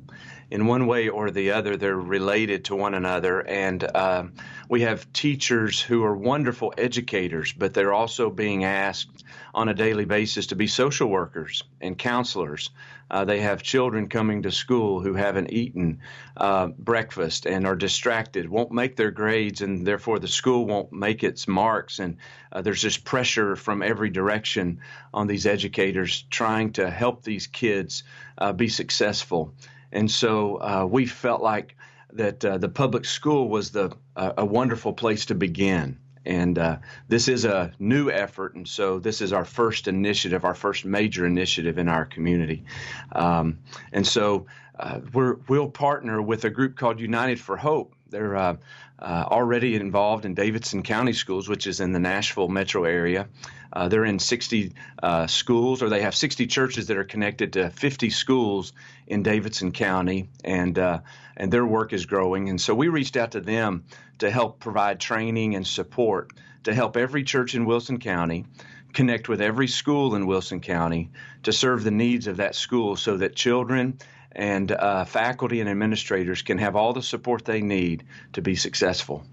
[0.53, 4.35] In one way or the other, they're related to one another, and um,
[4.69, 10.05] we have teachers who are wonderful educators, but they're also being asked on a daily
[10.05, 12.69] basis to be social workers and counselors.
[13.11, 16.01] Uh, they have children coming to school who haven't eaten
[16.37, 21.25] uh, breakfast and are distracted, won't make their grades, and therefore the school won't make
[21.25, 21.99] its marks.
[21.99, 22.19] And
[22.53, 24.81] uh, there's just pressure from every direction
[25.15, 28.03] on these educators trying to help these kids
[28.37, 29.55] uh, be successful.
[29.93, 31.77] And so uh, we felt like
[32.13, 35.99] that uh, the public school was the uh, a wonderful place to begin.
[36.25, 36.79] And uh,
[37.09, 41.27] this is a new effort, and so this is our first initiative, our first major
[41.27, 42.65] initiative in our community.
[43.11, 43.59] Um,
[43.93, 44.47] and so
[44.79, 47.95] uh, we're, we'll partner with a group called United for Hope.
[48.09, 48.57] They're uh,
[49.01, 53.27] already involved in Davidson County Schools, which is in the Nashville metro area.
[53.73, 57.71] Uh, they're in 60 uh, schools, or they have 60 churches that are connected to
[57.71, 58.73] 50 schools
[59.07, 61.01] in Davidson County, and uh,
[61.37, 62.51] and their work is growing.
[62.51, 63.85] And so we reached out to them
[64.19, 66.33] to help provide training and support
[66.65, 68.45] to help every church in Wilson County
[68.93, 71.11] connect with every school in Wilson County
[71.45, 73.99] to serve the needs of that school, so that children
[74.31, 78.05] and uh, faculty and administrators can have all the support they need
[78.35, 79.25] to be successful.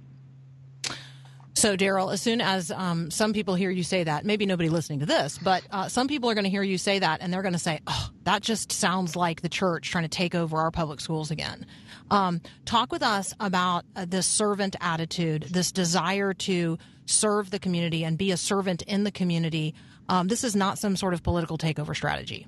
[1.60, 5.00] So, Daryl, as soon as um, some people hear you say that, maybe nobody listening
[5.02, 7.42] to this, but uh, some people are going to hear you say that and they're
[7.42, 10.72] going to say, oh, that just sounds like the church trying to take over our
[10.72, 11.66] public schools again.
[12.12, 18.06] Um, talk with us about uh, this servant attitude, this desire to serve the community
[18.06, 19.76] and be a servant in the community.
[20.08, 22.48] Um, this is not some sort of political takeover strategy.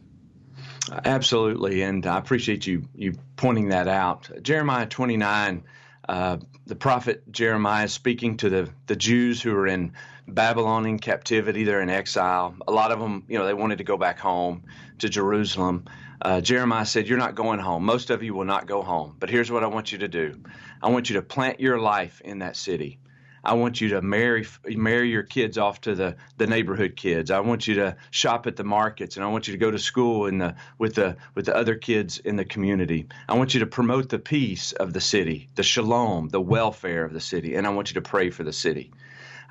[1.04, 4.30] Absolutely, and I appreciate you you pointing that out.
[4.42, 5.66] Jeremiah 29,
[6.10, 9.94] uh, the prophet Jeremiah speaking to the the Jews who are in
[10.28, 11.64] Babylonian captivity.
[11.64, 12.56] They're in exile.
[12.68, 14.64] A lot of them, you know, they wanted to go back home
[15.00, 15.86] to Jerusalem.
[16.22, 17.84] Uh, Jeremiah said, "You're not going home.
[17.84, 19.16] Most of you will not go home.
[19.20, 20.40] But here's what I want you to do.
[20.82, 23.00] I want you to plant your life in that city."
[23.44, 27.32] I want you to marry marry your kids off to the, the neighborhood kids.
[27.32, 29.80] I want you to shop at the markets, and I want you to go to
[29.80, 33.08] school in the with the with the other kids in the community.
[33.28, 37.14] I want you to promote the peace of the city, the shalom, the welfare of
[37.14, 38.92] the city, and I want you to pray for the city.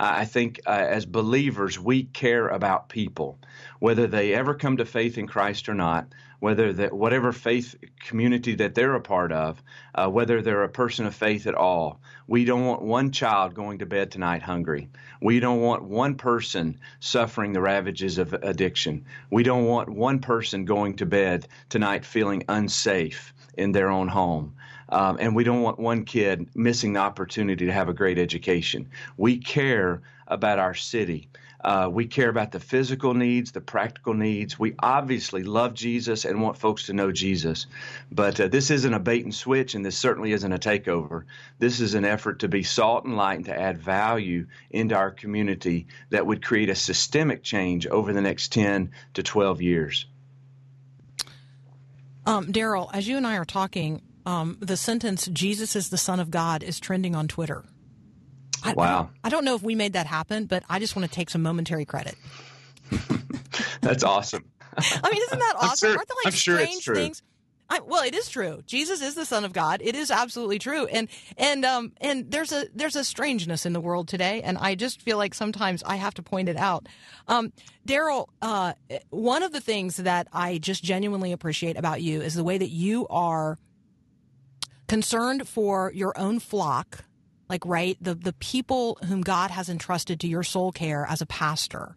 [0.02, 3.38] I think uh, as believers, we care about people,
[3.80, 6.06] whether they ever come to faith in Christ or not,
[6.40, 9.62] whether that whatever faith community that they're a part of,
[9.94, 12.00] uh, whether they're a person of faith at all.
[12.26, 14.88] We don't want one child going to bed tonight hungry.
[15.20, 19.04] We don't want one person suffering the ravages of addiction.
[19.30, 24.54] We don't want one person going to bed tonight feeling unsafe in their own home.
[24.88, 28.88] Um, and we don't want one kid missing the opportunity to have a great education.
[29.16, 31.28] We care about our city.
[31.62, 34.58] Uh, we care about the physical needs, the practical needs.
[34.58, 37.66] We obviously love Jesus and want folks to know Jesus.
[38.10, 41.24] But uh, this isn't a bait and switch, and this certainly isn't a takeover.
[41.58, 45.10] This is an effort to be salt and light and to add value into our
[45.10, 50.06] community that would create a systemic change over the next 10 to 12 years.
[52.26, 56.20] Um, Daryl, as you and I are talking, um, the sentence "Jesus is the Son
[56.20, 57.64] of God" is trending on Twitter.
[58.64, 58.84] I, Wow.
[58.84, 61.14] I don't, I don't know if we made that happen, but I just want to
[61.14, 62.14] take some momentary credit.
[63.80, 64.44] That's awesome.
[64.76, 65.88] I mean, isn't that I'm awesome?
[65.90, 66.94] sure- Aren't there I'm like it's strange true.
[66.94, 67.22] things?
[67.72, 68.62] I, well, it is true.
[68.66, 69.80] Jesus is the Son of God.
[69.80, 70.86] It is absolutely true.
[70.86, 71.08] And
[71.38, 75.00] and um and there's a there's a strangeness in the world today, and I just
[75.00, 76.88] feel like sometimes I have to point it out.
[77.28, 77.52] Um,
[77.86, 78.72] Daryl, uh,
[79.10, 82.70] one of the things that I just genuinely appreciate about you is the way that
[82.70, 83.56] you are
[84.88, 87.04] concerned for your own flock,
[87.50, 91.26] like right the the people whom God has entrusted to your soul care as a
[91.26, 91.96] pastor.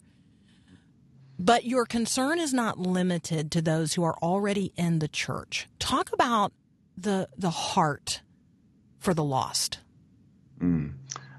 [1.40, 5.70] But your concern is not limited to those who are already in the church.
[5.80, 6.52] Talk about
[6.98, 8.22] the the heart
[9.00, 9.80] for the lost.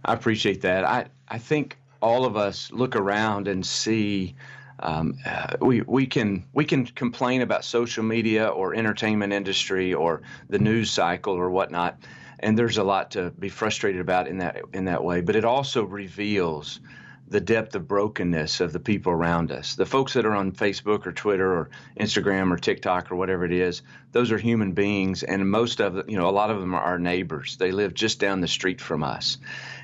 [0.05, 0.85] I appreciate that.
[0.85, 4.37] I, I think all of us look around and see
[4.81, 10.23] um, uh, we we can we can complain about social media or entertainment industry or
[10.49, 11.99] the news cycle or whatnot,
[12.45, 15.23] and there's a lot to be frustrated about in that in that way.
[15.23, 16.79] But it also reveals
[17.27, 19.77] the depth of brokenness of the people around us.
[19.77, 23.53] The folks that are on Facebook or Twitter or Instagram or TikTok or whatever it
[23.53, 23.81] is,
[24.13, 26.83] those are human beings, and most of them, you know, a lot of them are
[26.83, 27.57] our neighbors.
[27.57, 29.39] They live just down the street from us,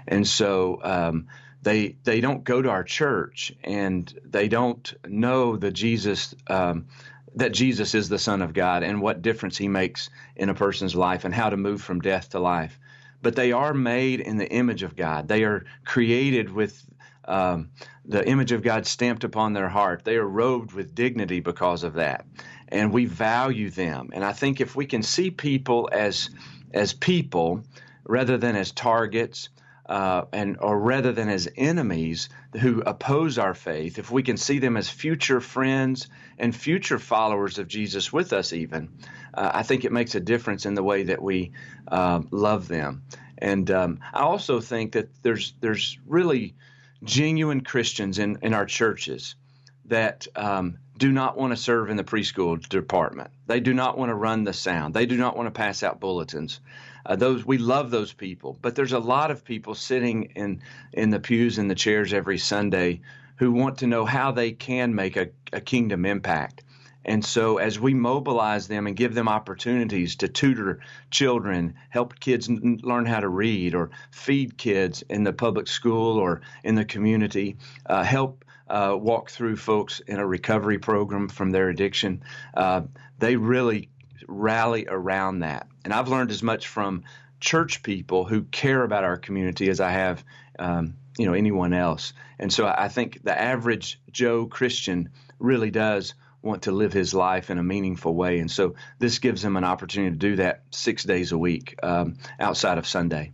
[0.06, 0.80] and so.
[0.82, 1.28] Um,
[1.62, 6.86] they they don't go to our church and they don't know the Jesus um,
[7.34, 10.94] that Jesus is the Son of God and what difference He makes in a person's
[10.94, 12.78] life and how to move from death to life.
[13.22, 15.28] But they are made in the image of God.
[15.28, 16.82] They are created with
[17.26, 17.70] um,
[18.04, 20.04] the image of God stamped upon their heart.
[20.04, 22.26] They are robed with dignity because of that,
[22.68, 24.10] and we value them.
[24.12, 26.30] And I think if we can see people as
[26.72, 27.62] as people
[28.04, 29.50] rather than as targets
[29.90, 32.28] uh, and or rather than as enemies
[32.60, 36.06] who oppose our faith, if we can see them as future friends
[36.38, 38.88] and future followers of Jesus with us, even,
[39.34, 41.50] uh, I think it makes a difference in the way that we
[41.88, 43.02] uh, love them.
[43.36, 46.54] And um, I also think that there's there's really
[47.02, 49.34] genuine Christians in, in our churches
[49.86, 53.30] that um, do not want to serve in the preschool department.
[53.48, 54.94] They do not want to run the sound.
[54.94, 56.60] They do not want to pass out bulletins.
[57.10, 61.10] Uh, those we love those people, but there's a lot of people sitting in in
[61.10, 63.00] the pews and the chairs every Sunday
[63.34, 66.62] who want to know how they can make a, a kingdom impact.
[67.04, 72.48] And so, as we mobilize them and give them opportunities to tutor children, help kids
[72.48, 76.84] n- learn how to read, or feed kids in the public school or in the
[76.84, 77.56] community,
[77.86, 82.22] uh, help uh, walk through folks in a recovery program from their addiction,
[82.54, 82.82] uh,
[83.18, 83.88] they really
[84.30, 85.66] rally around that.
[85.84, 87.04] And I've learned as much from
[87.40, 90.24] church people who care about our community as I have,
[90.58, 92.12] um, you know, anyone else.
[92.38, 97.50] And so I think the average Joe Christian really does want to live his life
[97.50, 98.38] in a meaningful way.
[98.38, 102.16] And so this gives him an opportunity to do that six days a week um,
[102.38, 103.32] outside of Sunday.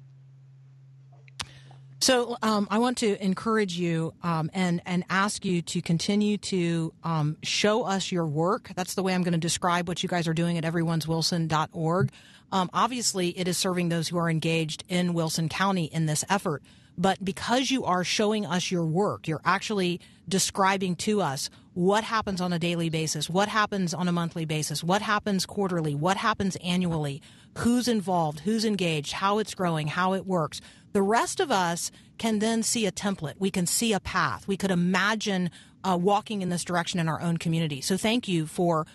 [2.01, 6.93] So um, I want to encourage you um, and and ask you to continue to
[7.03, 8.71] um, show us your work.
[8.77, 12.11] That's the way I'm going to describe what you guys are doing at everyone'swilson.org.
[12.53, 16.63] Um, obviously, it is serving those who are engaged in Wilson County in this effort.
[16.99, 22.41] But because you are showing us your work, you're actually describing to us what happens
[22.41, 26.57] on a daily basis, what happens on a monthly basis, what happens quarterly, what happens
[26.65, 27.21] annually,
[27.59, 30.63] who's involved, who's engaged, how it's growing, how it works.
[30.97, 33.35] The rest of us can then see a template.
[33.39, 34.49] We can see a path.
[34.49, 35.51] We could imagine
[35.85, 37.83] uh, walking in this direction in our own community.
[37.83, 38.87] So thank you for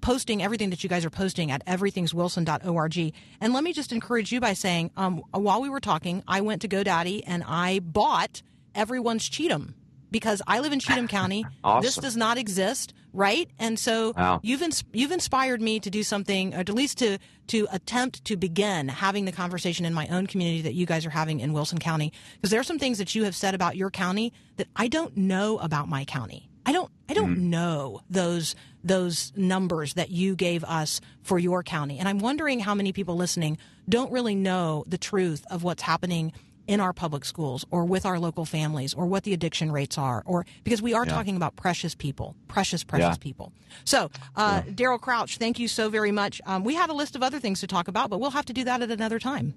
[0.00, 3.12] posting everything that you guys are posting at everyone'swilson.org.
[3.40, 6.62] And let me just encourage you by saying, um, while we were talking, I went
[6.62, 8.40] to GoDaddy and I bought
[8.72, 9.74] everyone's Cheatham
[10.10, 11.44] because I live in Cheatham County.
[11.62, 11.82] Awesome.
[11.82, 13.48] This does not exist, right?
[13.58, 14.40] And so Wow.
[14.42, 18.36] you've ins- you've inspired me to do something, or at least to to attempt to
[18.36, 21.78] begin having the conversation in my own community that you guys are having in Wilson
[21.78, 22.12] County.
[22.36, 25.16] Because there are some things that you have said about your county that I don't
[25.16, 26.48] know about my county.
[26.66, 27.50] I don't I don't mm-hmm.
[27.50, 28.54] know those
[28.84, 31.98] those numbers that you gave us for your county.
[31.98, 36.32] And I'm wondering how many people listening don't really know the truth of what's happening
[36.68, 40.22] in our public schools or with our local families or what the addiction rates are
[40.26, 43.16] or because we are talking about precious people precious precious Yeah.
[43.18, 43.52] people.
[43.84, 46.40] So uh, daryl crouch thank you so very much.
[46.46, 48.52] Um, we have a list of other things to talk about but we'll have to
[48.52, 49.54] do that at another time.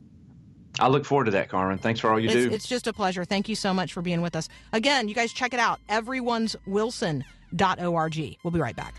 [0.80, 1.80] I look forward to that, Carmen.
[1.80, 2.50] Thanks for all you it's, do.
[2.50, 3.26] it's just a pleasure.
[3.26, 4.48] Thank you so much for being with us.
[4.72, 8.96] Again you guys check it out everyone's wilson.org we'll be right back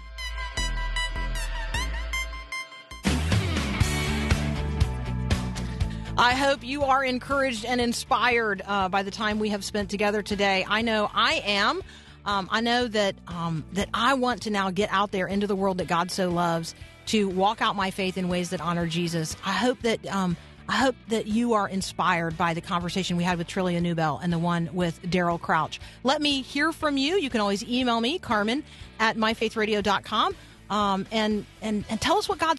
[6.19, 10.23] I hope you are encouraged and inspired uh, by the time we have spent together
[10.23, 10.65] today.
[10.69, 11.83] I know I am.
[12.27, 15.57] Um, I know that um, that I want to now get out there into the
[15.57, 16.75] world that God so loves
[17.07, 19.37] to walk out my faith in ways that honor Jesus.
[19.45, 20.37] I hope that um,
[20.69, 24.31] I hope that you are inspired by the conversation we had with Trillia Newbell and
[24.31, 25.81] the one with Daryl Crouch.
[26.05, 27.17] Let me hear from you.
[27.17, 28.63] You can always email me, Carmen
[29.01, 30.37] at myfaithradio.com,
[30.69, 32.59] um, and and and tell us what God